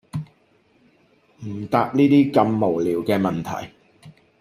[1.45, 3.71] 唔答呢啲咁無聊嘅問題